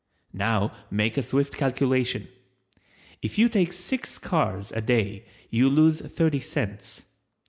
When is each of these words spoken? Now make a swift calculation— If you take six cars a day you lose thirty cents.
Now 0.33 0.75
make 0.89 1.15
a 1.15 1.21
swift 1.21 1.57
calculation— 1.57 2.27
If 3.21 3.37
you 3.37 3.47
take 3.47 3.71
six 3.71 4.17
cars 4.17 4.71
a 4.71 4.81
day 4.81 5.27
you 5.51 5.69
lose 5.69 6.01
thirty 6.01 6.39
cents. 6.39 7.03